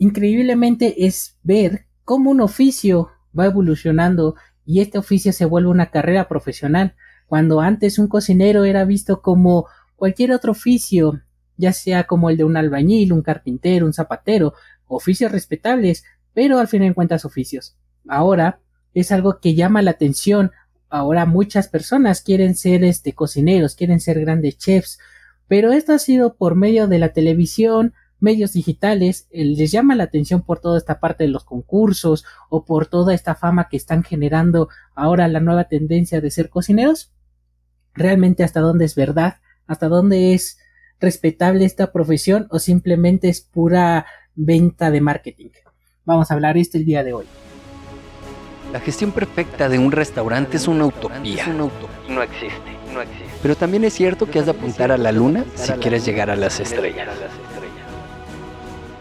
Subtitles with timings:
[0.00, 4.34] increíblemente es ver cómo un oficio va evolucionando
[4.64, 6.94] y este oficio se vuelve una carrera profesional,
[7.26, 9.66] cuando antes un cocinero era visto como
[9.96, 11.20] cualquier otro oficio,
[11.58, 14.54] ya sea como el de un albañil, un carpintero, un zapatero,
[14.86, 17.76] oficios respetables, pero al fin en cuentas oficios.
[18.08, 18.60] Ahora
[18.94, 20.50] es algo que llama la atención.
[20.88, 24.98] Ahora muchas personas quieren ser este cocineros, quieren ser grandes chefs,
[25.46, 30.42] pero esto ha sido por medio de la televisión, medios digitales, les llama la atención
[30.42, 34.68] por toda esta parte de los concursos o por toda esta fama que están generando
[34.94, 37.12] ahora la nueva tendencia de ser cocineros.
[37.94, 39.36] Realmente hasta dónde es verdad,
[39.66, 40.58] hasta dónde es
[41.00, 45.50] respetable esta profesión o simplemente es pura venta de marketing.
[46.04, 47.26] Vamos a hablar esto el día de hoy.
[48.72, 51.46] La gestión perfecta de un restaurante es una utopía.
[51.48, 53.24] No existe, no existe.
[53.42, 56.36] Pero también es cierto que has de apuntar a la luna si quieres llegar a
[56.36, 57.08] las estrellas.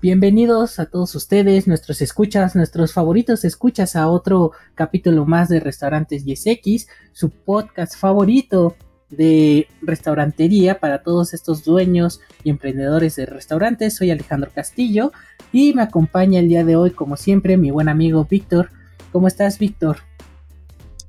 [0.00, 6.24] Bienvenidos a todos ustedes, nuestros escuchas, nuestros favoritos escuchas a otro capítulo más de Restaurantes
[6.24, 8.76] 10X, su podcast favorito
[9.10, 13.96] de restaurantería para todos estos dueños y emprendedores de restaurantes.
[13.96, 15.10] Soy Alejandro Castillo
[15.52, 18.70] y me acompaña el día de hoy, como siempre, mi buen amigo Víctor.
[19.10, 19.98] ¿Cómo estás, Víctor?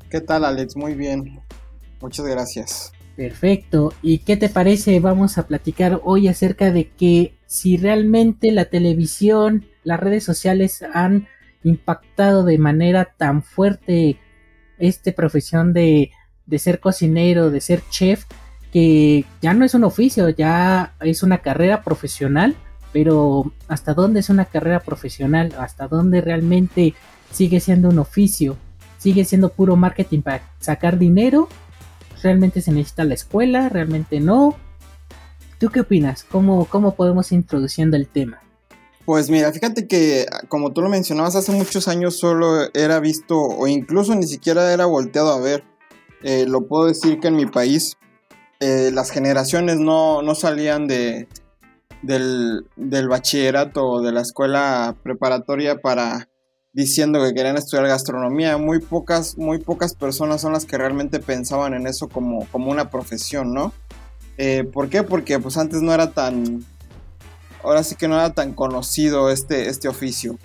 [0.10, 0.76] ¿Qué tal, Alex?
[0.76, 1.40] Muy bien.
[2.02, 2.92] Muchas gracias.
[3.20, 3.94] Perfecto.
[4.02, 5.00] ¿Y qué te parece?
[5.02, 11.28] Vamos a platicar hoy acerca de que si realmente la televisión, las redes sociales han
[11.64, 14.18] impactado de manera tan fuerte
[14.78, 16.12] esta profesión de
[16.50, 18.24] de ser cocinero, de ser chef,
[18.72, 22.56] que ya no es un oficio, ya es una carrera profesional,
[22.92, 25.54] pero ¿hasta dónde es una carrera profesional?
[25.60, 26.96] ¿Hasta dónde realmente
[27.32, 28.58] sigue siendo un oficio?
[28.98, 31.50] ¿Sigue siendo puro marketing para sacar dinero?
[32.22, 33.70] ¿Realmente se necesita la escuela?
[33.70, 34.56] ¿Realmente no?
[35.60, 36.24] ¿Tú qué opinas?
[36.24, 38.42] ¿Cómo, cómo podemos ir introduciendo el tema?
[39.06, 43.68] Pues mira, fíjate que como tú lo mencionabas, hace muchos años solo era visto o
[43.68, 45.64] incluso ni siquiera era volteado a ver
[46.22, 47.98] eh, lo puedo decir que en mi país
[48.60, 51.28] eh, las generaciones no, salían de,
[52.02, 52.66] del,
[53.08, 56.28] bachillerato o de la escuela preparatoria para
[56.74, 58.58] diciendo que querían estudiar gastronomía.
[58.58, 62.90] Muy pocas, muy pocas personas son las que realmente pensaban en eso como, como una
[62.90, 63.74] profesión, ¿no?
[64.38, 65.04] Eh, ¿Por qué?
[65.04, 66.66] Porque pues antes no era tan,
[67.64, 70.38] ahora sí que no era tan conocido este, este oficio.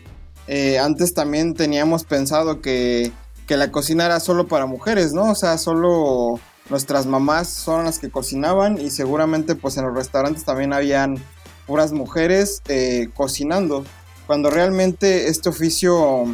[0.81, 3.13] antes también teníamos pensado que
[3.47, 5.31] que la cocina era solo para mujeres, ¿no?
[5.31, 6.41] O sea, solo
[6.71, 11.17] nuestras mamás son las que cocinaban y seguramente pues en los restaurantes también habían
[11.67, 13.84] puras mujeres eh, cocinando.
[14.27, 16.25] Cuando realmente este oficio,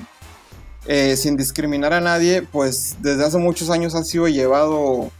[0.86, 5.10] eh, sin discriminar a nadie, pues desde hace muchos años ha sido llevado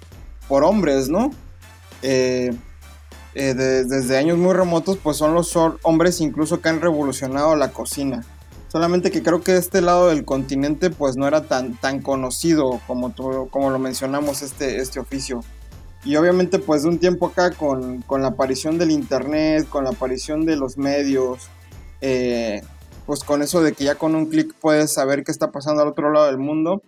[0.48, 1.30] por hombres, ¿no?
[2.03, 2.53] Eh,
[3.34, 8.25] desde años muy remotos, pues son los hombres incluso que han revolucionado la cocina.
[8.70, 13.12] Solamente que creo que este lado del continente pues no era tan, tan conocido como,
[13.50, 15.42] como lo mencionamos este, este oficio.
[16.04, 20.47] Y obviamente pues de un tiempo acá con, la aparición del internet, con la aparición
[20.47, 21.48] de los medios,
[22.00, 22.62] eh,
[23.06, 25.88] pues con eso de que ya con un clic puedes saber qué está pasando al
[25.88, 26.82] otro lado del mundo,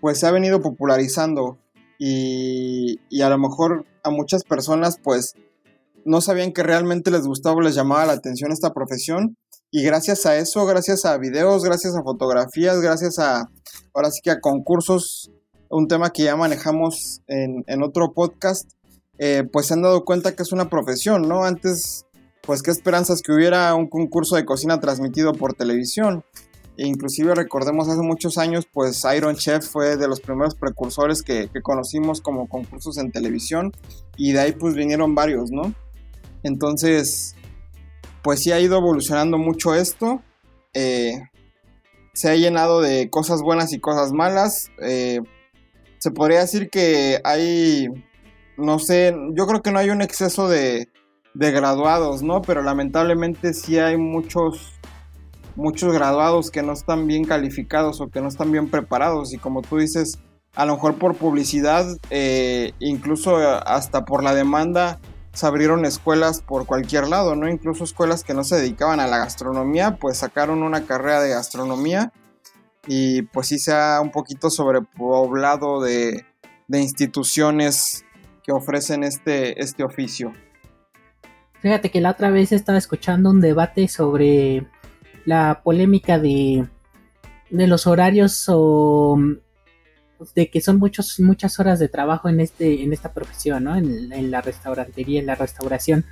[0.00, 1.58] pues se ha venido popularizando
[1.98, 5.34] y, y a lo mejor a muchas personas pues
[6.04, 9.36] no sabían que realmente les gustaba o les llamaba la atención esta profesión
[9.74, 13.48] y gracias a eso, gracias a videos, gracias a fotografías, gracias a,
[13.94, 15.30] ahora sí que a concursos,
[15.70, 18.70] un tema que ya manejamos en, otro podcast,
[19.16, 21.44] eh, pues se han dado cuenta que es una profesión, ¿no?
[21.44, 22.04] Antes,
[22.42, 26.24] pues qué esperanzas que hubiera un concurso de cocina transmitido por televisión.
[26.76, 31.48] E inclusive recordemos hace muchos años, pues Iron Chef fue de los primeros precursores que,
[31.62, 33.72] conocimos como concursos en televisión
[34.16, 35.74] y de ahí pues vinieron varios, ¿no?
[36.42, 37.36] Entonces,
[38.22, 40.22] pues sí ha ido evolucionando mucho esto.
[40.74, 41.22] Eh,
[42.14, 44.70] se ha llenado de cosas buenas y cosas malas.
[44.80, 45.20] Eh,
[45.98, 47.86] se podría decir que hay,
[48.56, 50.88] no sé, yo creo que no hay un exceso de,
[51.34, 52.42] graduados, ¿no?
[52.42, 54.72] Pero lamentablemente sí hay muchos,
[55.56, 59.32] muchos graduados que no están bien calificados o que no están bien preparados.
[59.32, 60.18] Y como tú dices,
[60.54, 65.00] a lo mejor por publicidad, eh, incluso hasta por la demanda
[65.32, 67.48] se abrieron escuelas por cualquier lado, ¿no?
[67.48, 72.12] Incluso escuelas que no se dedicaban a la gastronomía, pues sacaron una carrera de gastronomía
[72.86, 76.26] y pues sí se ha un poquito sobrepoblado de,
[76.68, 78.04] de instituciones
[78.44, 80.32] que ofrecen este, este oficio.
[81.62, 84.66] Fíjate que la otra vez estaba escuchando un debate sobre
[85.24, 86.66] la polémica de,
[87.50, 89.16] de los horarios o
[90.34, 93.76] de que son muchos, muchas horas de trabajo en, este, en esta profesión, ¿no?
[93.76, 96.04] En, la restaurantería, en la restauración.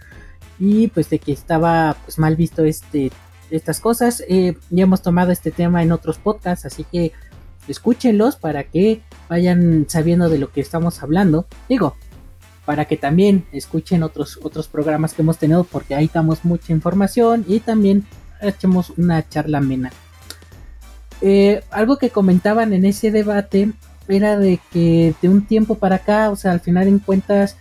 [0.61, 3.11] Y pues de que estaba pues mal visto este,
[3.51, 4.23] estas cosas.
[4.29, 7.13] Eh, ya hemos tomado este tema en otros podcasts, así que
[7.67, 11.47] escúchenlos para que vayan sabiendo de lo que estamos hablando.
[11.69, 11.97] Digo,
[12.71, 17.45] para que también escuchen otros, otros programas que hemos tenido, porque ahí damos mucha información
[17.49, 18.05] y también
[18.41, 19.91] echemos una charla amena.
[21.21, 23.73] Eh, algo que comentaban en ese debate
[24.07, 27.57] era de que de un tiempo para acá, o sea, al final en cuentas,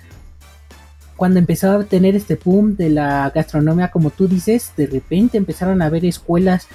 [1.15, 5.81] cuando empezaba a tener este boom de la gastronomía, como tú dices, de repente empezaron
[5.81, 6.67] a haber escuelas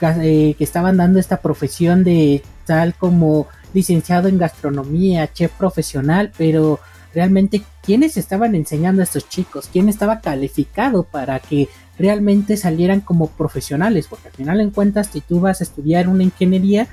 [0.00, 6.78] eh, que estaban dando esta profesión de tal como licenciado en gastronomía, chef profesional, pero
[7.14, 11.68] realmente quiénes estaban enseñando a estos chicos, quién estaba calificado para que
[11.98, 16.22] realmente salieran como profesionales, porque al final en cuentas si tú vas a estudiar una
[16.22, 16.88] ingeniería,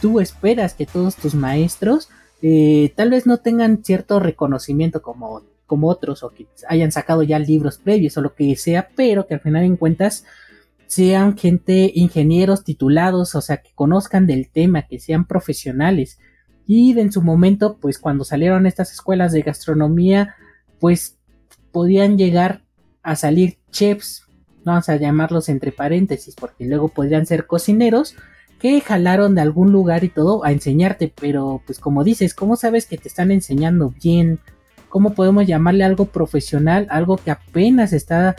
[0.00, 2.08] tú esperas que todos tus maestros
[2.42, 7.38] eh, tal vez no tengan cierto reconocimiento como, como otros o que hayan sacado ya
[7.38, 10.24] libros previos o lo que sea, pero que al final en cuentas
[10.86, 16.18] sean gente, ingenieros titulados, o sea, que conozcan del tema, que sean profesionales.
[16.66, 20.34] Y en su momento, pues cuando salieron estas escuelas de gastronomía,
[20.80, 21.18] pues
[21.72, 22.62] podían llegar
[23.02, 24.24] a salir chefs,
[24.64, 28.16] vamos a llamarlos entre paréntesis, porque luego podrían ser cocineros,
[28.58, 32.86] que jalaron de algún lugar y todo a enseñarte, pero pues como dices, ¿cómo sabes
[32.86, 34.40] que te están enseñando bien?
[34.88, 38.34] ¿Cómo podemos llamarle algo profesional, algo que apenas está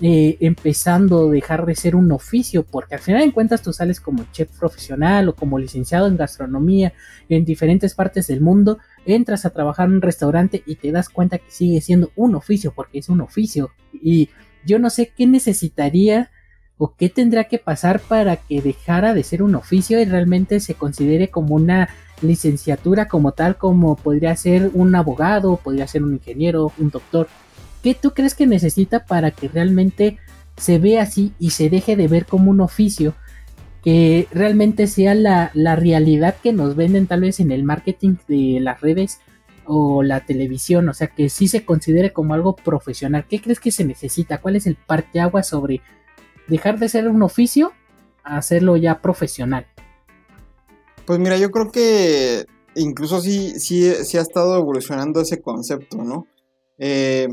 [0.00, 2.64] eh, empezando a dejar de ser un oficio?
[2.64, 6.92] Porque al final de cuentas tú sales como chef profesional o como licenciado en gastronomía
[7.28, 11.38] en diferentes partes del mundo, entras a trabajar en un restaurante y te das cuenta
[11.38, 13.70] que sigue siendo un oficio, porque es un oficio.
[13.92, 14.30] Y
[14.64, 16.30] yo no sé qué necesitaría
[16.78, 20.74] o qué tendrá que pasar para que dejara de ser un oficio y realmente se
[20.74, 21.88] considere como una
[22.22, 27.28] licenciatura como tal como podría ser un abogado, podría ser un ingeniero, un doctor.
[27.86, 30.18] ¿Qué tú crees que necesita para que realmente
[30.56, 33.14] se vea así y se deje de ver como un oficio?
[33.80, 38.58] Que realmente sea la, la realidad que nos venden tal vez en el marketing de
[38.60, 39.20] las redes
[39.66, 43.24] o la televisión, o sea, que sí se considere como algo profesional.
[43.30, 44.38] ¿Qué crees que se necesita?
[44.38, 44.76] ¿Cuál es el
[45.20, 45.80] agua sobre
[46.48, 47.72] dejar de ser un oficio
[48.24, 49.64] a hacerlo ya profesional?
[51.04, 56.26] Pues mira, yo creo que incluso sí, sí, sí ha estado evolucionando ese concepto, ¿no?
[56.78, 57.28] Eh,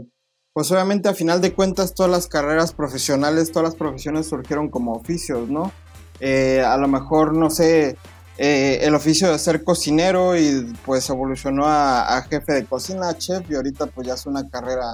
[0.53, 4.93] pues obviamente a final de cuentas todas las carreras profesionales, todas las profesiones surgieron como
[4.93, 5.71] oficios, ¿no?
[6.19, 7.97] Eh, a lo mejor, no sé,
[8.37, 13.55] eh, el oficio de ser cocinero y pues evolucionó a, jefe de cocina, chef, y
[13.55, 14.93] ahorita pues ya es una carrera,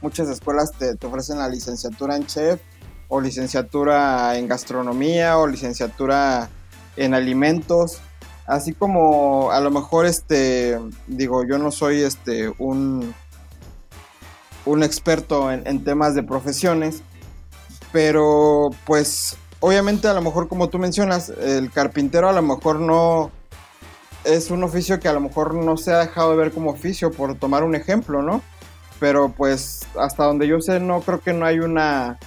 [0.00, 2.60] muchas escuelas te, te ofrecen la licenciatura en chef
[3.08, 6.48] o licenciatura en gastronomía o licenciatura
[6.96, 7.98] en alimentos
[8.46, 13.14] así como a lo mejor este digo yo no soy este un
[14.66, 17.02] un experto en, temas de profesiones
[17.92, 23.30] pero pues obviamente a lo mejor como tú mencionas el carpintero a lo mejor no
[24.24, 27.10] es un oficio que a lo mejor no se ha dejado de ver como oficio
[27.10, 28.42] por tomar un ejemplo no
[29.00, 32.18] pero pues hasta donde yo sé no creo que no hay una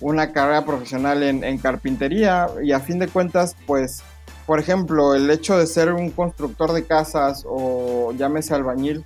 [0.00, 4.02] una carrera profesional en, carpintería y a fin de cuentas, pues,
[4.46, 9.04] por ejemplo, el hecho de ser un constructor de casas o llámese albañil,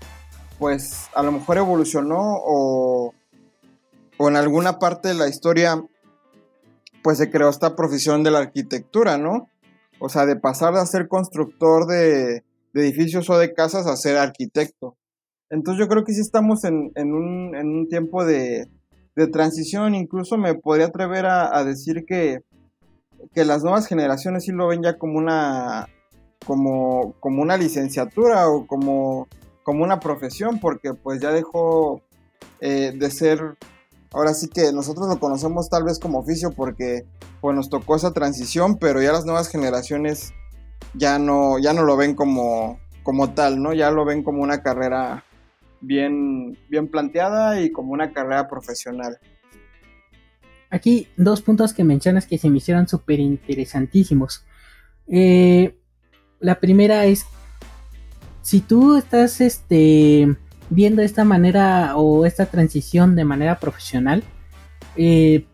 [0.60, 3.14] pues a lo mejor evolucionó o,
[4.18, 5.82] o en alguna parte de la historia,
[7.02, 9.48] pues se creó esta profesión de la arquitectura, ¿no?
[9.98, 14.96] O sea, de pasar de ser constructor de, edificios o de casas a ser arquitecto.
[15.48, 18.68] Entonces yo creo que sí estamos en, un, en un tiempo de,
[19.16, 22.40] de transición, incluso me podría atrever a, decir que,
[23.34, 25.88] que, las nuevas generaciones sí lo ven ya como una,
[26.46, 29.26] como, como una licenciatura o como,
[29.62, 32.02] como una profesión, porque pues ya dejó
[32.60, 33.56] eh, de ser,
[34.12, 37.06] ahora sí que nosotros lo conocemos tal vez como oficio porque
[37.40, 40.32] pues nos tocó esa transición, pero ya las nuevas generaciones
[40.94, 43.72] ya no, ya no lo ven como, como tal, ¿no?
[43.72, 45.24] Ya lo ven como una carrera
[45.80, 49.18] bien, bien planteada y como una carrera profesional.
[50.70, 54.44] Aquí dos puntos que mencionas que se me hicieron súper interesantísimos.
[55.08, 55.76] Eh,
[56.38, 57.26] la primera es,
[58.42, 60.36] si tú estás este,
[60.70, 64.22] viendo esta manera o esta transición de manera profesional,
[64.96, 65.44] eh,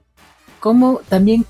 [0.60, 1.44] ¿cómo también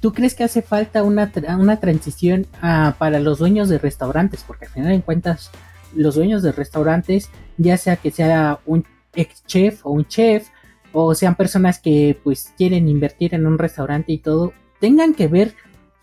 [0.00, 4.44] tú crees que hace falta una, una transición ah, para los dueños de restaurantes?
[4.46, 5.50] Porque al final en cuentas,
[5.94, 10.48] los dueños de restaurantes, ya sea que sea un ex chef o un chef,
[10.92, 15.54] o sean personas que pues quieren invertir en un restaurante y todo, tengan que ver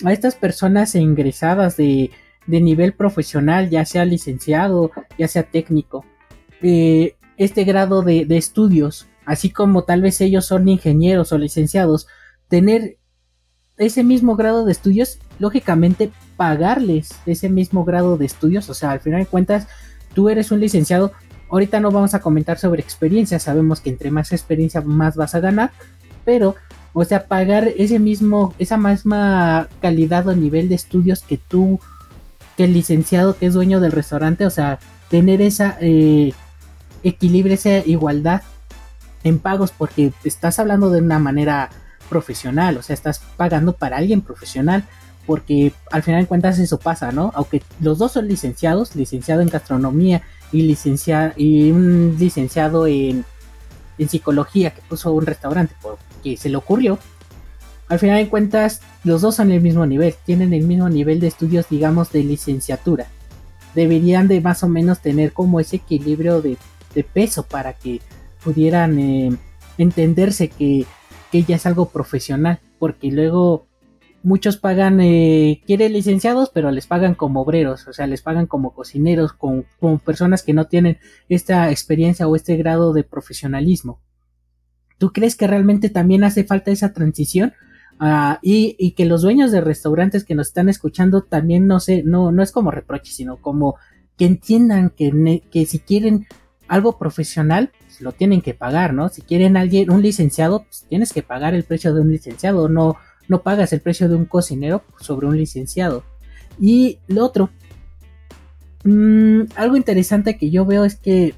[0.04, 2.12] a estas personas ingresadas de,
[2.50, 6.04] de nivel profesional, ya sea licenciado, ya sea técnico,
[6.62, 12.08] eh, este grado de, de, estudios, así como tal vez ellos son ingenieros o licenciados,
[12.48, 12.98] tener
[13.78, 19.00] ese mismo grado de estudios, lógicamente pagarles ese mismo grado de estudios, o sea, al
[19.00, 19.68] final de cuentas,
[20.16, 21.12] tú eres un licenciado,
[21.52, 25.40] ahorita no vamos a comentar sobre experiencia, sabemos que entre más experiencia más vas a
[25.40, 25.72] ganar,
[26.26, 26.56] pero
[26.94, 31.80] o sea, pagar ese mismo, esa misma calidad o nivel de estudios que tú,
[32.60, 36.34] que el licenciado que es dueño del restaurante, o sea, tener esa eh,
[37.04, 38.42] equilibrio, esa igualdad
[39.24, 41.70] en pagos, porque estás hablando de una manera
[42.10, 44.84] profesional, o sea, estás pagando para alguien profesional,
[45.26, 47.32] porque al final de cuentas eso pasa, ¿no?
[47.34, 53.24] Aunque los dos son licenciados, licenciado en gastronomía y, licenciado, y un licenciado en,
[53.98, 57.00] en psicología que puso un restaurante, por, que se le ocurrió,
[57.90, 61.28] al final de cuentas los dos son el mismo nivel, tienen el mismo nivel de
[61.28, 63.08] estudios digamos de licenciatura.
[63.76, 66.58] Deberían de más o menos tener como ese equilibrio de,
[67.14, 68.02] peso para que
[68.44, 69.32] pudieran eh,
[69.78, 70.86] entenderse que,
[71.32, 73.68] que, ya es algo profesional, porque luego
[74.22, 78.74] muchos pagan, eh, quieren licenciados, pero les pagan como obreros, o sea, les pagan como
[78.74, 79.64] cocineros, como
[80.00, 80.98] personas que no tienen
[81.30, 84.02] esta experiencia o este grado de profesionalismo.
[84.98, 87.54] ¿Tú crees que realmente también hace falta esa transición?
[88.00, 92.02] Uh, y, y, que los dueños de restaurantes que nos están escuchando también no sé,
[92.04, 93.76] no, no es como reproche, sino como
[94.18, 96.26] que entiendan que, que si quieren
[96.70, 99.10] algo profesional, pues lo tienen que pagar, ¿no?
[99.10, 102.96] Si quieren alguien, un licenciado, pues tienes que pagar el precio de un licenciado, no,
[103.28, 106.04] no pagas el precio de un cocinero sobre un licenciado.
[106.60, 107.50] Y lo otro,
[108.84, 111.34] mmm, algo interesante que yo veo es que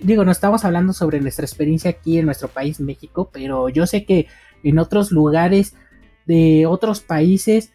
[0.00, 4.04] digo, no estamos hablando sobre nuestra experiencia aquí en nuestro país, México, pero yo sé
[4.04, 4.26] que
[4.62, 5.74] en otros lugares
[6.26, 7.72] de otros países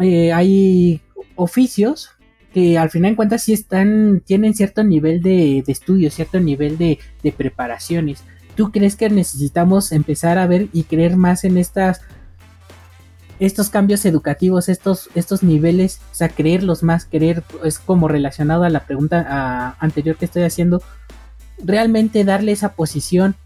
[0.00, 1.00] eh, hay
[1.34, 2.10] oficios
[2.52, 6.78] que al final en cuentas sí están, tienen cierto nivel de, de estudio, cierto nivel
[6.78, 8.22] de, de, preparaciones.
[8.54, 12.00] ¿Tú crees que necesitamos empezar a ver y creer más en estas
[13.38, 18.70] estos cambios educativos, estos, estos niveles, o sea, creerlos más, creer, es como relacionado a
[18.70, 20.82] la pregunta anterior que estoy haciendo,
[21.62, 23.36] realmente darle esa posición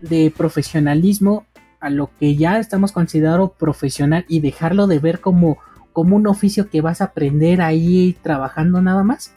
[0.00, 1.46] de profesionalismo
[1.84, 5.58] a lo que ya estamos considerando profesional y dejarlo de ver como,
[5.92, 9.32] como un oficio que vas a aprender ahí trabajando nada más?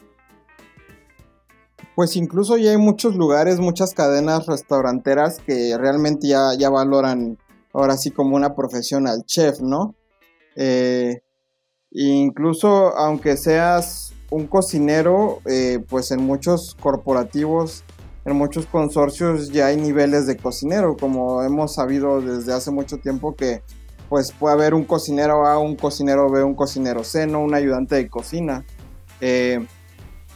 [1.94, 7.38] Pues incluso ya hay muchos lugares, muchas cadenas restauranteras que realmente ya, ya valoran
[7.74, 9.96] ahora sí como una profesión al chef, ¿no?
[10.56, 11.22] Eh,
[11.92, 17.84] incluso aunque seas un cocinero, eh, pues en muchos corporativos,
[18.28, 23.36] en muchos consorcios ya hay niveles de cocinero, como hemos sabido desde hace mucho tiempo
[23.36, 23.64] que
[24.10, 27.96] pues puede haber un cocinero A, un cocinero B, un cocinero C, no un ayudante
[27.96, 28.66] de cocina.
[29.22, 29.66] Eh,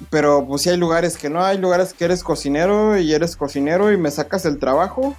[0.09, 3.91] pero pues si hay lugares que no, hay lugares que eres cocinero y eres cocinero
[3.91, 5.13] y me sacas el trabajo,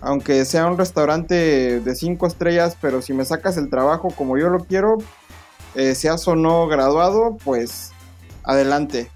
[0.00, 4.48] aunque sea un restaurante de cinco estrellas, pero si me sacas el trabajo como yo
[4.48, 4.98] lo quiero,
[5.76, 7.92] eh, seas o no graduado, pues
[8.42, 9.08] adelante.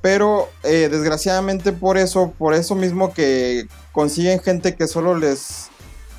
[0.00, 5.68] Pero eh, desgraciadamente por eso, por eso mismo que consiguen gente que solo les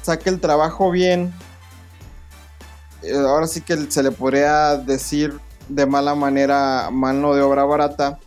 [0.01, 1.33] saque el trabajo bien,
[3.03, 8.19] eh, ahora sí que se le podría decir de mala manera mano de obra barata,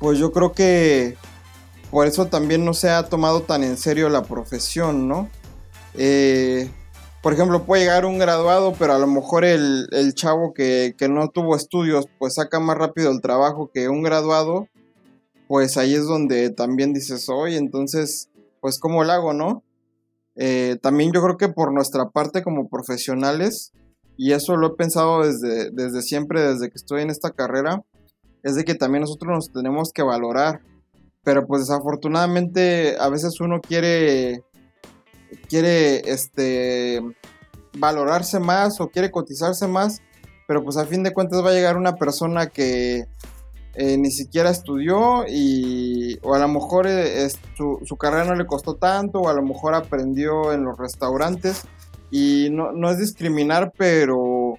[0.00, 1.16] pues yo creo que
[1.90, 5.28] por eso también no se ha tomado tan en serio la profesión, ¿no?
[5.94, 6.70] Eh,
[7.22, 11.54] por ejemplo, puede llegar un graduado, pero a lo mejor el, chavo que, no tuvo
[11.54, 14.68] estudios, pues saca más rápido el trabajo que un graduado,
[15.46, 18.28] pues ahí es donde también dices, oye, entonces,
[18.60, 19.62] pues ¿cómo lo hago, no?
[20.34, 23.72] Eh, también yo creo que por nuestra parte como profesionales,
[24.16, 27.84] y eso lo he pensado desde, desde siempre, desde que estoy en esta carrera,
[28.42, 30.60] es de que también nosotros nos tenemos que valorar.
[31.22, 34.42] Pero pues desafortunadamente a veces uno quiere
[35.48, 37.00] quiere este,
[37.78, 40.02] valorarse más o quiere cotizarse más,
[40.46, 43.06] pero pues a fin de cuentas va a llegar una persona que
[43.74, 48.76] eh, ni siquiera estudió y o a lo mejor eh, su, carrera no le costó
[48.76, 51.62] tanto o a lo mejor aprendió en los restaurantes
[52.10, 54.58] y no, no es discriminar, pero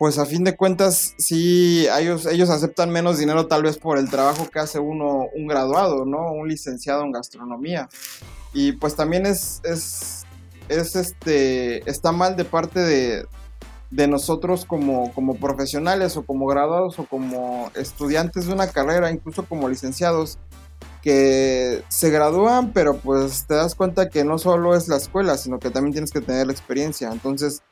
[0.00, 4.08] pues a fin de cuentas sí, ellos, ellos aceptan menos dinero tal vez por el
[4.08, 6.32] trabajo que hace uno, un graduado, ¿no?
[6.32, 7.86] Un licenciado en gastronomía.
[8.52, 10.24] Y pues también es, es,
[10.68, 13.26] es este, está mal de parte de,
[13.90, 19.44] de nosotros como, como profesionales o como graduados o como estudiantes de una carrera, incluso
[19.44, 20.38] como licenciados,
[21.02, 25.58] que se gradúan, pero pues te das cuenta que no solo es la escuela, sino
[25.58, 27.10] que también tienes que tener la experiencia.
[27.10, 27.62] Entonces,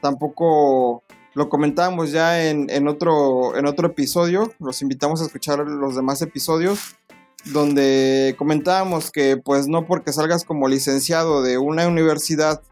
[0.00, 1.02] tampoco
[1.34, 6.96] lo comentábamos ya en, otro, en otro episodio, los invitamos a escuchar los demás episodios,
[7.52, 12.62] donde comentábamos que pues no porque salgas como licenciado de una universidad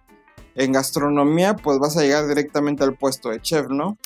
[0.55, 3.99] en gastronomía, pues vas a llegar directamente al puesto de chef, ¿no?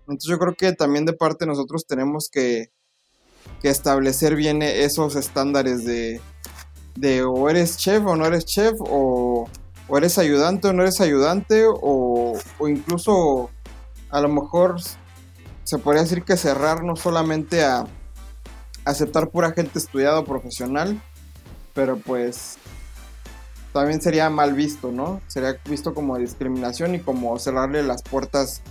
[0.00, 2.70] Entonces yo creo que también de parte nosotros tenemos que,
[3.62, 6.20] establecer bien esos estándares de,
[6.96, 9.48] de o eres chef o no eres chef, o,
[9.88, 13.50] o eres ayudante o no eres ayudante, o, o incluso
[14.10, 14.76] a lo mejor
[15.62, 17.86] se podría decir que cerrar no solamente a
[18.84, 21.00] aceptar pura gente estudiada o profesional,
[21.74, 22.56] pero pues
[23.72, 25.20] también sería mal visto, ¿no?
[25.26, 28.62] Sería visto como discriminación y como cerrarle las puertas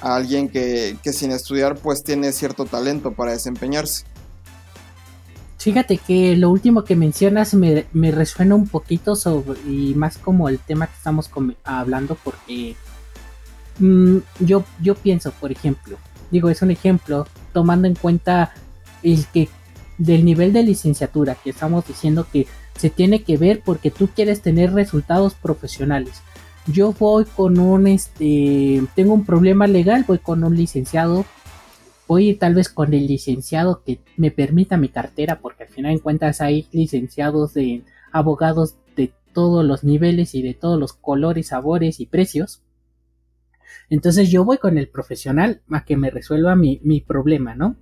[0.00, 4.04] a alguien que, sin estudiar pues tiene cierto talento para desempeñarse.
[5.58, 10.58] Fíjate que lo último que mencionas me, resuena un poquito sobre, y más como el
[10.58, 11.30] tema que estamos
[11.64, 12.76] hablando porque
[13.78, 15.96] Mm, yo, yo pienso, por ejemplo,
[16.30, 18.54] digo, es un ejemplo, tomando en cuenta
[19.04, 19.48] el que
[19.98, 22.46] del nivel de licenciatura que estamos diciendo que
[22.76, 26.22] se tiene que ver porque tú quieres tener resultados profesionales.
[26.66, 31.24] Yo voy con un este tengo un problema legal, voy con un licenciado,
[32.08, 35.98] voy tal vez con el licenciado que me permita mi cartera, porque al final en
[35.98, 37.82] cuentas hay licenciados de
[38.12, 42.62] abogados de todos los niveles y de todos los colores, sabores y precios.
[43.90, 47.76] Entonces yo voy con el profesional a que me resuelva mi, problema, ¿no?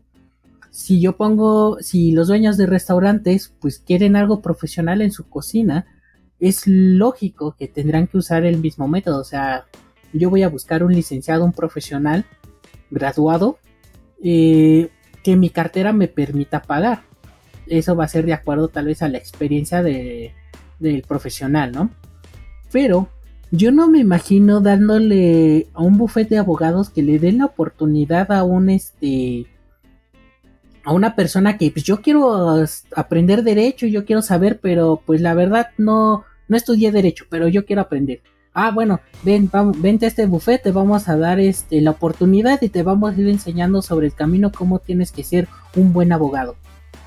[0.72, 5.86] Si yo pongo, si los dueños de restaurantes pues quieren algo profesional en su cocina,
[6.40, 9.20] es lógico que tendrán que usar el mismo método.
[9.20, 9.66] O sea,
[10.14, 12.24] yo voy a buscar un licenciado, un profesional
[12.90, 13.58] graduado
[14.24, 14.88] eh,
[15.22, 17.02] que mi cartera me permita pagar.
[17.66, 20.32] Eso va a ser de acuerdo tal vez a la experiencia de,
[20.78, 21.90] del profesional, ¿no?
[22.72, 23.10] Pero
[23.50, 28.32] yo no me imagino dándole a un bufete de abogados que le den la oportunidad
[28.32, 29.46] a un este
[30.84, 32.64] a una persona que pues yo quiero
[32.96, 37.64] aprender derecho, yo quiero saber, pero pues la verdad no no estudié derecho, pero yo
[37.64, 38.20] quiero aprender.
[38.54, 42.68] Ah, bueno, ven, vamos, vente a este bufete, vamos a dar este la oportunidad y
[42.68, 46.56] te vamos a ir enseñando sobre el camino cómo tienes que ser un buen abogado.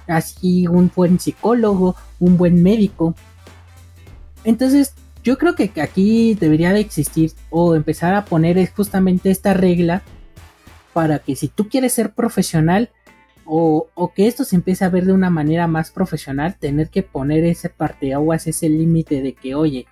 [0.08, 3.14] Así un buen psicólogo, un buen médico.
[4.44, 10.02] Entonces, yo creo que aquí debería de existir o empezar a poner justamente esta regla
[10.94, 12.90] para que si tú quieres ser profesional
[13.46, 17.44] o, que esto se empiece a ver de una manera más profesional, tener que poner
[17.46, 19.86] ese parteaguas, ese límite de que, oye,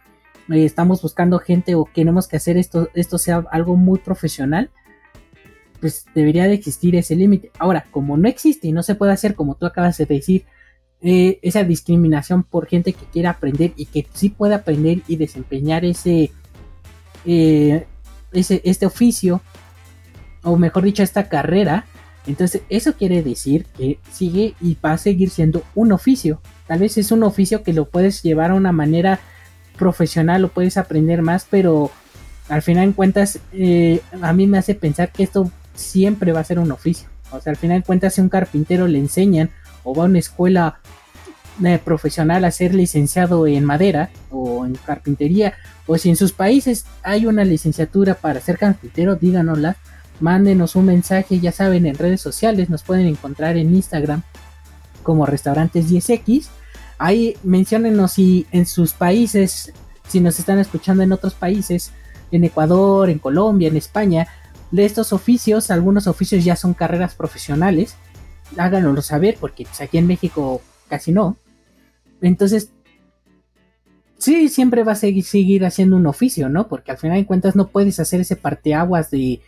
[0.50, 4.72] eh, estamos buscando gente o queremos que hacer esto, esto sea algo muy profesional,
[5.80, 7.52] pues debería de existir ese límite.
[7.60, 10.46] Ahora, como no existe y no se puede hacer como tú acabas de decir,
[11.02, 15.84] eh, esa discriminación por gente que quiere aprender y que sí puede aprender y desempeñar
[15.84, 16.32] ese,
[17.26, 17.86] eh,
[18.32, 19.42] ese este oficio
[20.44, 21.86] o mejor dicho esta carrera
[22.26, 26.42] entonces eso quiere decir que sigue y va a seguir siendo un oficio.
[26.68, 29.20] Tal vez es un oficio que lo puedes llevar a una manera
[29.78, 31.90] profesional lo puedes aprender más pero
[32.48, 36.44] al final en cuentas eh, a mí me hace pensar que esto siempre va a
[36.44, 37.10] ser un oficio.
[37.32, 39.50] O sea al final en cuentas si un carpintero le enseñan
[39.84, 40.80] o va a una escuela
[41.64, 45.54] eh, profesional a ser licenciado en madera o en carpintería,
[45.86, 49.78] o si en sus países hay una licenciatura para ser carpintero, díganosla,
[50.20, 54.24] mándenos un mensaje, ya saben, en redes sociales, nos pueden encontrar en Instagram
[55.04, 56.48] como restaurantes 10X.
[56.98, 59.74] Ahí menciónenos si en sus países,
[60.08, 61.92] si nos están escuchando en otros países,
[62.32, 64.28] en Ecuador, en Colombia, en España,
[64.72, 67.96] de estos oficios, algunos oficios ya son carreras profesionales
[68.58, 71.38] háganoslo saber, porque pues, aquí en México casi no.
[72.22, 72.72] Entonces,
[74.18, 76.68] sí, siempre va a seguir, seguir haciendo un oficio, ¿no?
[76.68, 79.42] Porque al final de cuentas no puedes hacer ese parteaguas de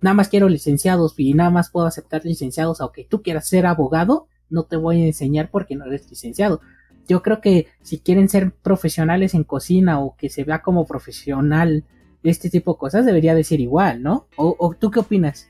[0.00, 4.28] nada más quiero licenciados y nada más puedo aceptar licenciados, aunque tú quieras ser abogado,
[4.50, 6.60] no te voy a enseñar porque no eres licenciado.
[7.06, 11.84] Yo creo que si quieren ser profesionales en cocina o que se vea como profesional
[12.22, 14.26] este tipo de cosas, debería de ser igual, ¿no?
[14.36, 15.46] ¿O, o tú qué opinas?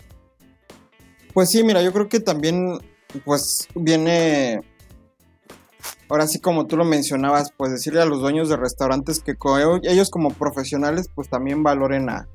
[1.35, 2.79] Pues sí, mira, yo creo que también,
[3.25, 4.61] pues viene,
[6.09, 9.37] ahora sí como tú lo mencionabas, pues decirle a los dueños de restaurantes que
[9.83, 12.29] ellos como profesionales, pues también valoren a,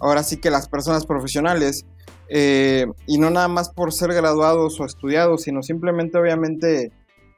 [0.00, 1.84] ahora sí que las personas profesionales.
[2.28, 6.90] Eh, y no nada más por ser graduados o estudiados, sino simplemente obviamente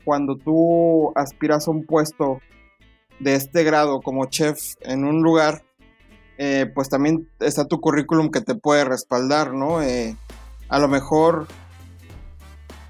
[0.05, 2.41] cuando tú aspiras a un puesto
[3.21, 5.63] de este grado como chef en un lugar,
[6.39, 9.83] eh, pues también está tu currículum que te puede respaldar, ¿no?
[9.83, 10.17] Eh,
[10.69, 11.47] a lo mejor,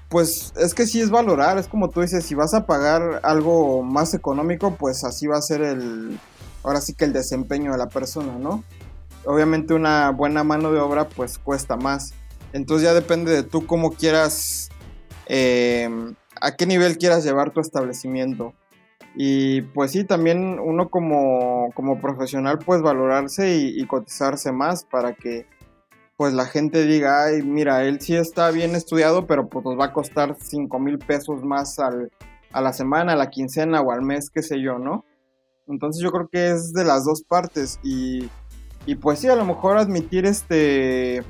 [0.07, 3.81] pues es que sí es valorar, es como tú dices, si vas a pagar algo
[3.81, 6.19] más económico, pues así va a ser el,
[6.63, 8.63] ahora sí que el desempeño de la persona, ¿no?
[9.25, 12.13] Obviamente una buena mano de obra pues cuesta más.
[12.53, 14.69] Entonces ya depende de tú cómo quieras,
[15.27, 18.53] em, a qué nivel quieras llevar tu establecimiento.
[19.15, 25.45] Y pues sí, también uno como, como profesional pues valorarse y, cotizarse más para que
[26.15, 29.85] pues la gente diga, ay, mira, él sí está bien estudiado, pero pues nos va
[29.85, 32.11] a costar 5 mil pesos más al,
[32.51, 35.05] a la semana, a la quincena o al mes, qué sé yo, ¿no?
[35.67, 38.29] Entonces yo creo que es de las dos partes y,
[38.85, 41.23] y pues sí, a lo mejor admitir este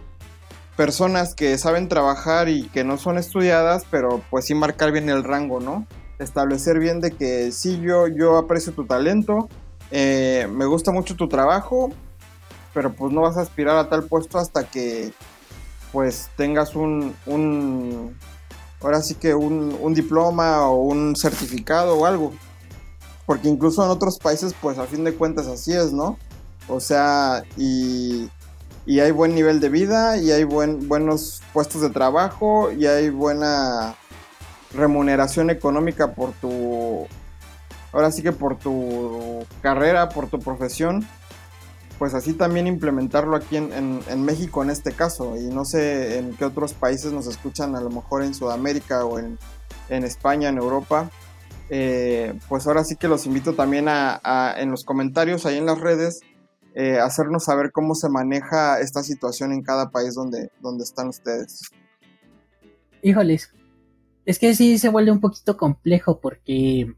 [0.77, 5.25] personas que saben trabajar y que no son estudiadas, pero pues sí marcar bien el
[5.25, 5.85] rango, ¿no?
[6.19, 9.49] Establecer bien de que sí, yo, yo aprecio tu talento,
[9.91, 11.91] eh, me gusta mucho tu trabajo,
[12.73, 15.11] pero pues no vas a aspirar a tal puesto hasta que
[15.91, 17.13] pues tengas un,
[18.79, 22.31] ahora sí que un diploma o un certificado o algo
[23.29, 26.17] porque incluso en otros países, pues a fin de cuentas así es, ¿no?
[26.69, 28.29] O sea, y,
[28.87, 33.95] hay buen nivel de vida, y hay buen, buenos puestos de trabajo, y hay buena
[34.73, 37.07] remuneración económica por tu,
[37.91, 41.07] ahora sí que por tu carrera, por tu profesión,
[41.97, 46.35] pues así también implementarlo aquí en, en, México en este caso, y no sé en
[46.35, 49.37] qué otros países nos escuchan, a lo mejor en Sudamérica o en,
[49.89, 51.09] en España, en Europa,
[51.69, 55.79] eh, pues ahora sí que los invito también a, en los comentarios, ahí en las
[55.79, 56.21] redes,
[56.75, 61.71] eh, hacernos saber cómo se maneja esta situación en cada país donde, donde están ustedes.
[63.01, 63.53] Híjoles,
[64.25, 66.93] es que sí se vuelve un poquito complejo porque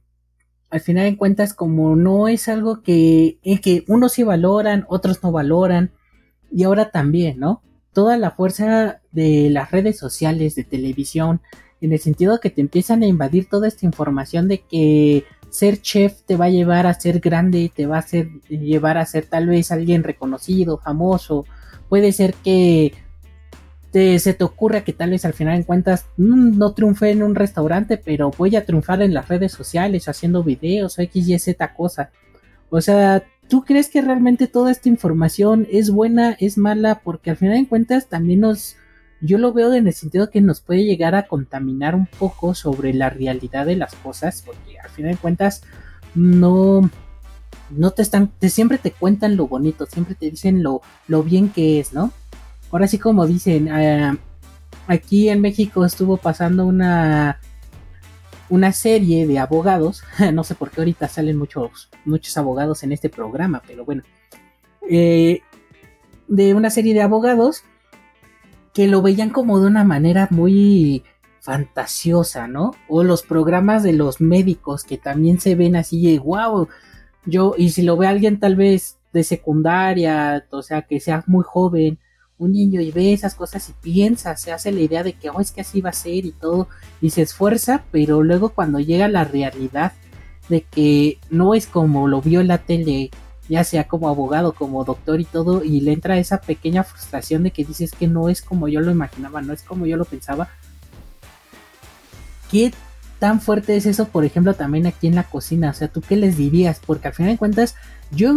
[0.69, 5.31] al final de cuentas como no es algo que, que unos sí valoran, otros no
[5.31, 5.91] valoran,
[6.51, 7.62] y ahora también, ¿no?
[7.93, 11.41] Toda la fuerza de las redes sociales, de televisión,
[11.81, 16.21] en el sentido que te empiezan a invadir toda esta información de que ser chef
[16.25, 18.05] te va a llevar a ser grande, te va a
[18.49, 21.45] llevar a ser tal vez alguien reconocido, famoso,
[21.89, 22.93] puede ser que
[23.91, 27.21] te, se te ocurra que tal vez al final en cuentas mm, no triunfe en
[27.21, 31.73] un restaurante, pero voy a triunfar en las redes sociales haciendo videos X, Y, Z
[31.73, 32.09] cosa.
[32.69, 37.01] O sea, ¿tú crees que realmente toda esta información es buena, es mala?
[37.03, 38.77] Porque al final en cuentas también nos
[39.21, 42.93] yo lo veo en el sentido que nos puede llegar a contaminar un poco sobre
[42.93, 45.62] la realidad de las cosas, porque al final de cuentas
[46.15, 46.89] no,
[47.69, 51.49] no te están, te, siempre te cuentan lo bonito, siempre te dicen lo, lo bien
[51.49, 52.12] que es, ¿no?
[52.71, 54.17] Ahora sí como dicen, eh,
[54.88, 57.39] aquí en México estuvo pasando una
[58.51, 60.03] una serie de abogados,
[60.34, 64.03] no sé por qué ahorita salen muchos, muchos abogados en este programa, pero bueno,
[64.89, 65.41] eh,
[66.27, 67.63] de una serie de abogados
[68.73, 71.03] que lo veían como de una manera muy
[71.41, 72.71] fantasiosa, ¿no?
[72.88, 76.67] O los programas de los médicos que también se ven así de wow.
[77.25, 81.43] Yo, y si lo ve alguien tal vez de secundaria, o sea, que sea muy
[81.45, 81.99] joven,
[82.38, 85.39] un niño y ve esas cosas y piensa, se hace la idea de que, oh,
[85.39, 86.67] es que así va a ser y todo,
[86.99, 89.93] y se esfuerza, pero luego cuando llega la realidad
[90.49, 93.12] de que no es como lo vio en la tele,
[93.51, 97.51] ya sea como abogado, como doctor y todo, y le entra esa pequeña frustración de
[97.51, 100.47] que dices que no es como yo lo imaginaba, no es como yo lo pensaba.
[102.49, 102.73] ¿Qué
[103.19, 105.71] tan fuerte es eso, por ejemplo, también aquí en la cocina?
[105.71, 106.79] O sea, ¿tú qué les dirías?
[106.85, 107.75] Porque al final de cuentas,
[108.09, 108.33] yo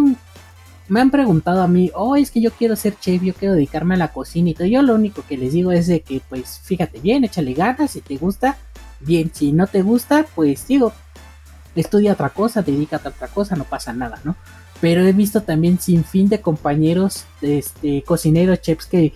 [0.88, 3.94] me han preguntado a mí, oh, es que yo quiero ser chef, yo quiero dedicarme
[3.94, 4.66] a la cocina y todo.
[4.66, 8.00] Yo lo único que les digo es de que, pues, fíjate bien, échale ganas, si
[8.00, 8.56] te gusta,
[8.98, 10.92] bien, si no te gusta, pues digo,
[11.76, 14.34] estudia otra cosa, dedícate a otra cosa, no pasa nada, ¿no?
[14.84, 19.14] Pero he visto también sin fin de compañeros, este, cocineros, chefs que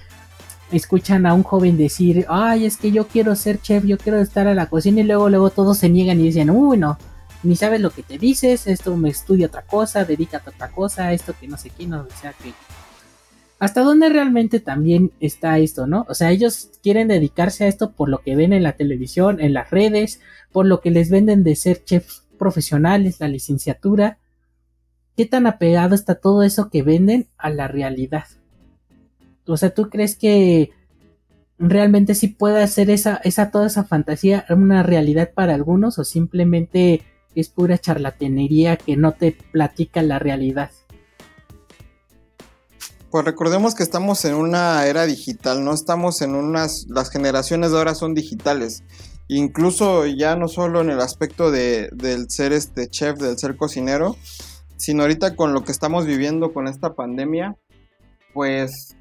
[0.73, 4.47] escuchan a un joven decir, ay, es que yo quiero ser chef, yo quiero estar
[4.47, 6.97] a la cocina y luego, luego todos se niegan y dicen, uy, no,
[7.43, 11.13] ni sabes lo que te dices, esto me estudia otra cosa, dedícate a otra cosa,
[11.13, 12.55] esto que no sé qué, no, o sea que...
[13.59, 16.07] ¿Hasta dónde realmente también está esto, no?
[16.09, 19.53] O sea, ellos quieren dedicarse a esto por lo que ven en la televisión, en
[19.53, 24.17] las redes, por lo que les venden de ser chefs profesionales, la licenciatura,
[25.19, 28.27] ¿qué tan apegado está todo eso que venden a la realidad?
[29.49, 30.71] O sea, ¿tú crees que
[31.59, 37.03] realmente sí puede hacer esa, esa, toda esa fantasía una realidad para algunos o simplemente
[37.35, 40.71] es pura charlatanería que no te platica la realidad?
[43.11, 47.79] Pues recordemos que estamos en una era digital, no estamos en unas, las generaciones de
[47.79, 48.85] ahora son digitales.
[49.27, 54.17] Incluso ya no solo en el aspecto de, del ser este chef, del ser cocinero,
[54.79, 57.57] sino ahorita con lo que estamos viviendo con esta pandemia,
[58.33, 58.97] pues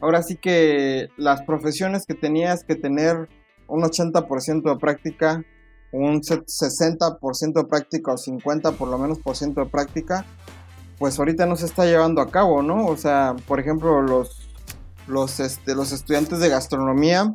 [0.00, 3.28] ahora sí que las profesiones que tenías que tener
[3.66, 5.44] un 80% de práctica,
[5.92, 10.24] un 60% de práctica o 50 por lo menos por ciento de práctica,
[10.98, 12.86] pues ahorita no se está llevando a cabo, ¿no?
[12.86, 14.48] O sea, por ejemplo, los,
[15.08, 17.34] los, este, los estudiantes de gastronomía,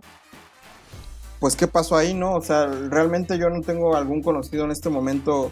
[1.41, 2.35] pues qué pasó ahí, ¿no?
[2.35, 5.51] O sea, realmente yo no tengo algún conocido en este momento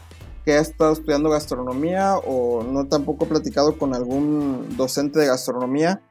[0.50, 6.02] que ha estado estudiando gastronomía o no tampoco he platicado con algún docente de gastronomía,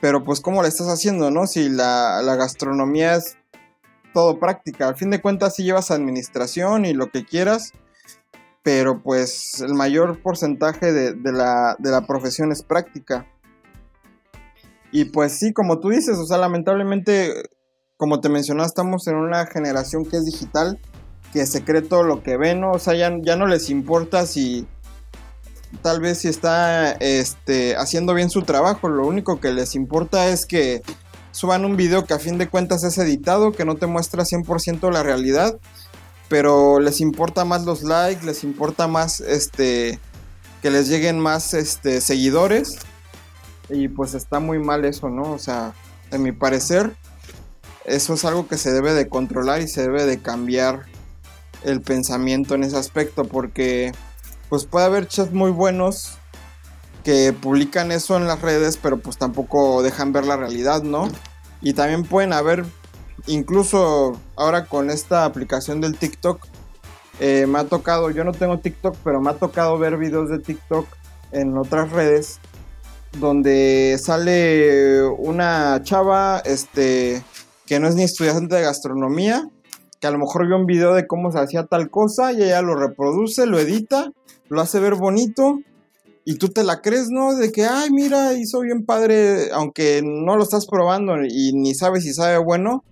[0.00, 1.46] pero pues cómo le estás haciendo, ¿no?
[1.46, 3.36] Si la, la gastronomía es
[4.12, 7.72] todo práctica, al fin de cuentas si llevas administración y lo que quieras,
[8.64, 13.28] pero pues el mayor porcentaje de, la, profesión es práctica.
[14.90, 17.32] Y pues sí, como tú dices, o sea, lamentablemente,
[17.96, 20.80] como te mencionaba, estamos en una generación que es digital,
[21.32, 22.72] que se cree todo lo que ven, ¿no?
[22.72, 24.66] O sea, ya, ya no les importa si
[25.80, 30.44] tal vez si está este, haciendo bien su trabajo, lo único que les importa es
[30.44, 30.82] que
[31.30, 34.92] suban un video que a fin de cuentas es editado, que no te muestra 100%
[34.92, 35.58] la realidad
[36.32, 39.98] pero les importa más los likes, les importa más este
[40.62, 42.78] que les lleguen más este seguidores
[43.68, 45.30] y pues está muy mal eso, ¿no?
[45.30, 45.74] O sea,
[46.10, 46.94] en mi parecer
[47.84, 50.86] eso es algo que se debe de controlar y se debe de cambiar
[51.64, 53.92] el pensamiento en ese aspecto porque
[54.48, 56.18] pues puede haber chats muy buenos
[57.04, 61.08] que publican eso en las redes, pero pues tampoco dejan ver la realidad, ¿no?
[61.60, 62.64] Y también pueden haber
[63.26, 66.46] incluso ahora con esta aplicación del TikTok,
[67.20, 70.38] eh, me ha tocado, yo no tengo TikTok, pero me ha tocado ver videos de
[70.38, 70.86] TikTok
[71.32, 72.40] en otras redes
[73.18, 77.22] donde sale una chava este,
[77.66, 79.48] que no es ni estudiante de gastronomía,
[80.02, 82.60] que a lo mejor vio un video de cómo se hacía tal cosa y ella
[82.60, 84.10] lo reproduce, lo edita,
[84.48, 85.60] lo hace ver bonito
[86.24, 87.36] y tú te la crees, ¿no?
[87.36, 92.02] De que, ay, mira, hizo bien padre, aunque no lo estás probando y ni sabes
[92.02, 92.82] si sabe bueno,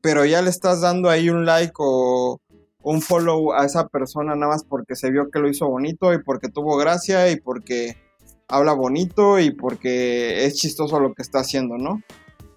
[0.00, 2.40] pero ya le estás dando ahí un like o
[2.82, 6.20] un follow a esa persona nada más porque se vio que lo hizo bonito y
[6.20, 7.96] porque tuvo gracia y porque
[8.48, 12.02] habla bonito y porque es chistoso lo que está haciendo, ¿no?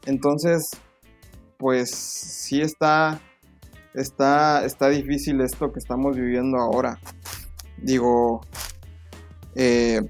[0.08, 0.72] Entonces,
[1.60, 3.22] pues sí está,
[3.94, 7.00] está, está difícil esto que estamos viviendo ahora.
[7.78, 8.42] Digo,
[9.56, 10.02] eh,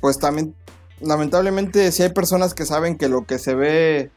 [0.00, 0.54] pues también,
[1.00, 4.10] lamentablemente, si hay personas que saben que lo que se ve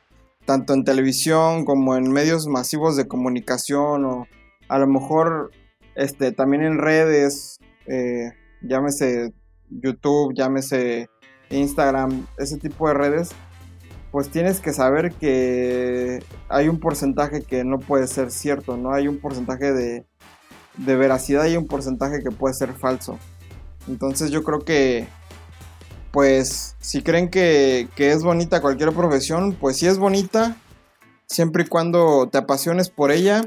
[0.45, 4.27] tanto en televisión como en medios masivos de comunicación o
[4.67, 5.51] a lo mejor
[5.95, 9.33] este, también en redes, eh, llámese
[9.69, 11.09] YouTube, llámese
[11.49, 13.29] Instagram, ese tipo de redes,
[14.11, 18.93] pues tienes que saber que hay un porcentaje que no puede ser cierto, ¿no?
[18.93, 20.05] Hay un porcentaje de,
[20.77, 23.19] de veracidad y un porcentaje que puede ser falso.
[23.87, 25.07] Entonces yo creo que
[26.11, 30.57] pues si creen que, es bonita cualquier profesión, pues sí es bonita,
[31.27, 33.41] siempre y cuando te apasiones por ella,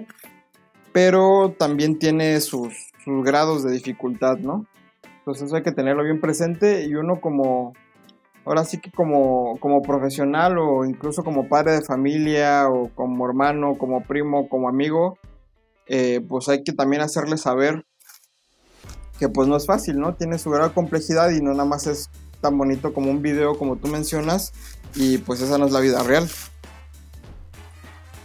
[0.92, 4.66] pero también tiene sus, grados de dificultad, ¿no?
[5.18, 7.74] Entonces eso hay que tenerlo bien presente y uno como,
[8.44, 13.76] ahora sí que como, como profesional o incluso como padre de familia o como hermano,
[13.78, 15.18] como primo, como amigo,
[15.86, 17.84] eh, pues hay que también hacerle saber
[19.18, 20.14] que pues no es fácil, ¿no?
[20.14, 23.76] Tiene su de complejidad y no nada más es tan bonito como un video como
[23.76, 24.52] tú mencionas
[24.94, 26.28] y pues esa no es la vida real.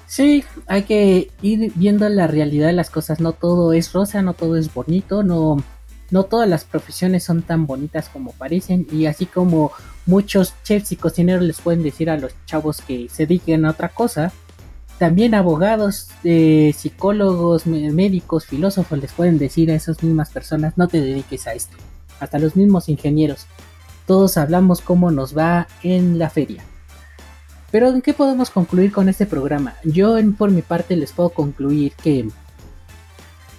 [0.08, 4.34] Sí, hay que ir viendo la realidad de las cosas, no todo es rosa, no
[4.34, 5.58] todo es bonito, no,
[6.12, 9.72] no todas las profesiones son tan bonitas como parecen y así como
[10.06, 13.90] muchos chefs y cocineros les pueden decir a los chavos que se dediquen a otra
[13.90, 14.32] cosa,
[15.00, 21.00] también abogados, eh, psicólogos, médicos, filósofos les pueden decir a esas mismas personas no te
[21.00, 21.78] dediques a esto,
[22.20, 23.48] hasta los mismos ingenieros
[24.08, 26.64] todos hablamos cómo nos va en la feria.
[27.70, 29.76] Pero ¿en qué podemos concluir con este programa?
[29.84, 32.28] Yo por mi parte les puedo concluir que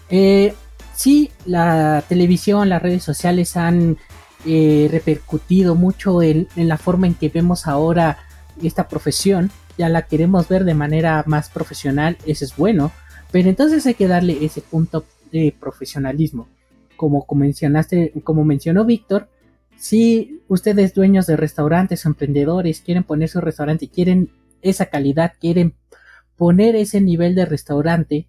[0.08, 0.54] eh,
[0.98, 3.98] sí, la televisión, las redes sociales han
[4.44, 8.18] eh, repercutido mucho en, la forma en que vemos ahora
[8.60, 9.52] esta profesión.
[9.78, 12.90] Ya la queremos ver de manera más profesional, eso es bueno.
[13.30, 16.48] Pero entonces hay que darle ese punto de profesionalismo.
[16.96, 19.28] Como, como mencionaste, como mencionó Víctor,
[19.76, 24.30] si ustedes dueños de restaurantes o emprendedores quieren poner su restaurante, quieren
[24.62, 25.74] esa calidad, quieren
[26.36, 28.26] poner ese nivel de restaurante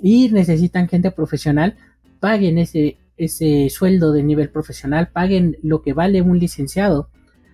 [0.00, 1.76] y necesitan gente profesional,
[2.22, 7.10] paguen ese, ese sueldo de nivel profesional, paguen lo que vale un licenciado,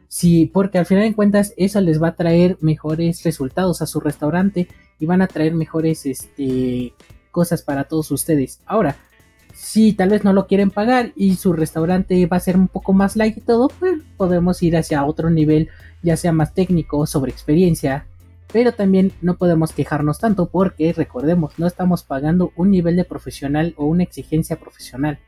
[0.09, 4.01] Sí, porque al final de cuentas eso les va a traer mejores resultados a su
[4.01, 4.67] restaurante
[4.99, 6.95] y van a traer mejores este,
[7.31, 8.61] cosas para todos ustedes.
[8.65, 8.97] Ahora,
[9.55, 12.95] si tal vez no lo quieren pagar y su restaurante va a ser un poco
[12.95, 15.69] más light y todo, pues podemos ir hacia otro nivel,
[16.03, 18.07] ya sea más técnico, sobre experiencia.
[18.53, 23.75] Pero también no podemos quejarnos tanto porque recordemos, no estamos pagando un nivel de profesional
[23.77, 25.19] o una exigencia profesional.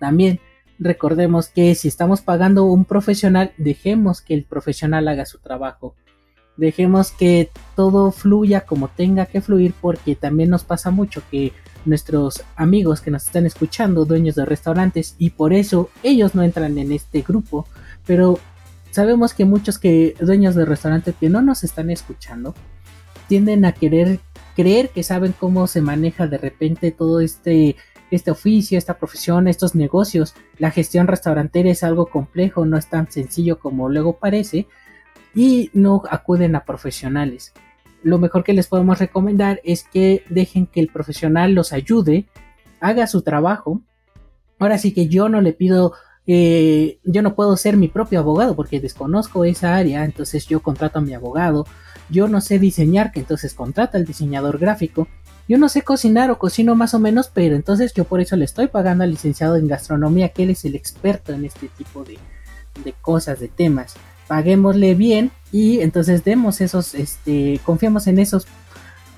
[0.00, 0.40] También
[0.78, 5.94] recordemos que si estamos pagando un profesional, dejemos que el profesional haga su trabajo.
[6.56, 11.52] Dejemos que todo fluya como tenga que fluir porque también nos pasa mucho que
[11.84, 16.78] nuestros amigos que nos están escuchando, dueños de restaurantes, y por eso ellos no entran
[16.78, 17.66] en este grupo,
[18.06, 18.38] pero
[18.94, 22.54] sabemos que muchos que dueños de restaurantes que no nos están escuchando
[23.28, 24.20] tienden a querer
[24.56, 27.76] creer que saben cómo se maneja de repente todo este
[28.10, 30.34] este oficio, esta profesión, estos negocios.
[30.58, 34.68] La gestión restaurantera es algo complejo, no es tan sencillo como luego parece
[35.34, 37.52] y no acuden a profesionales
[38.04, 42.26] lo mejor que les podemos recomendar es que dejen que el profesional los ayude,
[42.78, 43.80] haga su trabajo.
[44.58, 45.94] Ahora sí que yo no le pido,
[46.26, 50.98] eh, yo no puedo ser mi propio abogado porque desconozco esa área, entonces yo contrato
[50.98, 51.66] a mi abogado.
[52.10, 55.08] Yo no sé diseñar, que entonces contrata al diseñador gráfico.
[55.48, 58.44] Yo no sé cocinar o cocino más o menos, pero entonces yo por eso le
[58.44, 62.18] estoy pagando al licenciado en gastronomía, que él es el experto en este tipo de,
[62.82, 68.46] de cosas, de temas paguémosle bien y entonces demos esos, este, confiamos en esos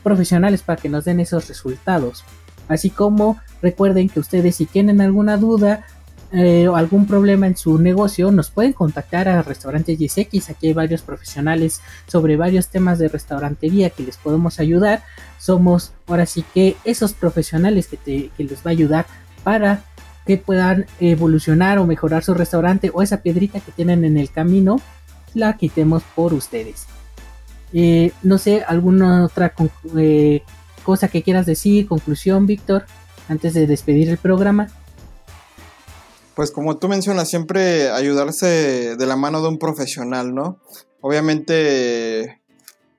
[0.03, 2.25] profesionales para que nos den esos resultados.
[2.69, 5.87] Así como recuerden que ustedes si tienen alguna duda
[6.33, 10.51] eh, algún problema en su negocio, nos pueden contactar a Restaurantes YSX.
[10.51, 15.03] Aquí hay varios profesionales sobre varios temas de restaurantería que les podemos ayudar.
[15.39, 19.07] Somos ahora sí que esos profesionales que, te, que les va a ayudar
[19.45, 19.85] para
[20.27, 24.81] que puedan evolucionar o mejorar su restaurante o esa piedrita que tienen en el camino
[25.35, 26.87] la quitemos por ustedes.
[27.73, 29.53] Eh, no sé, alguna otra
[29.97, 30.43] eh,
[30.83, 32.87] cosa que quieras decir, conclusión, Víctor,
[33.29, 34.69] antes de despedir el programa.
[36.37, 40.59] Pues como tú mencionas, siempre ayudarse de la mano de un profesional, ¿no?
[41.01, 42.43] Obviamente,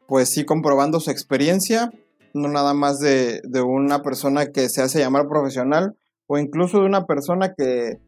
[0.07, 1.91] pues sí, comprobando su experiencia,
[2.33, 5.95] no nada más de, una persona que se hace llamar profesional,
[6.25, 7.99] o incluso de una persona que,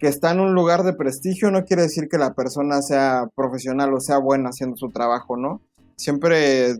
[0.00, 3.94] que está en un lugar de prestigio no quiere decir que la persona sea profesional
[3.94, 5.60] o sea buena haciendo su trabajo, ¿no?
[5.94, 6.74] Siempre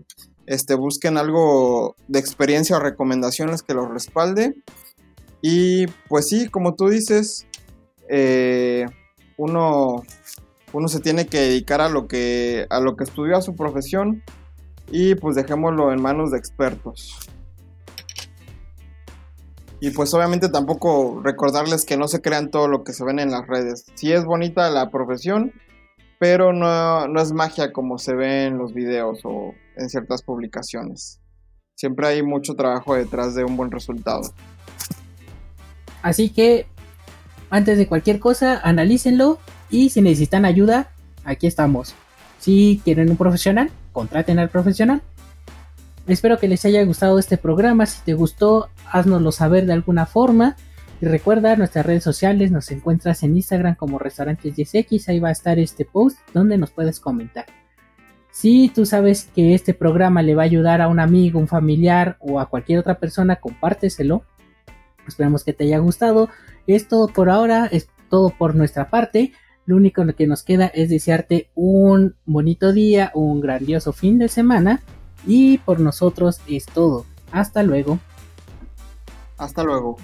[0.46, 4.56] este, busquen algo de experiencia o recomendaciones que los respalde.
[5.40, 7.46] Y pues sí, como tú dices,
[8.08, 8.86] eh,
[9.36, 10.02] uno,
[10.72, 14.22] uno se tiene que dedicar a lo que, a lo que estudió, a su profesión,
[14.90, 17.18] y pues dejémoslo en manos de expertos.
[19.80, 23.30] Y pues obviamente tampoco recordarles que no se crean todo lo que se ven en
[23.30, 23.84] las redes.
[23.94, 25.52] Sí es bonita la profesión,
[26.18, 31.20] pero no, no es magia como se ve en los videos o en ciertas publicaciones.
[31.74, 34.22] Siempre hay mucho trabajo detrás de un buen resultado.
[36.00, 36.66] Así que,
[37.50, 39.38] antes de cualquier cosa, analícenlo
[39.70, 40.90] y si necesitan ayuda,
[41.24, 41.94] aquí estamos.
[42.38, 45.02] Si quieren un profesional, contraten al profesional.
[46.06, 47.86] Espero que les haya gustado este programa.
[47.86, 50.56] Si te gustó, haznoslo saber de alguna forma.
[51.00, 55.32] Y recuerda nuestras redes sociales, nos encuentras en Instagram como Restaurantes 10X, ahí va a
[55.32, 57.44] estar este post donde nos puedes comentar.
[58.30, 62.16] Si tú sabes que este programa le va a ayudar a un amigo, un familiar
[62.20, 64.24] o a cualquier otra persona, compárteselo.
[65.06, 66.28] Esperemos que te haya gustado.
[66.66, 69.32] Es todo por ahora, es todo por nuestra parte.
[69.66, 74.82] Lo único que nos queda es desearte un bonito día, un grandioso fin de semana.
[75.26, 77.04] Y por nosotros es todo.
[77.32, 77.98] Hasta luego.
[79.38, 79.96] Hasta luego.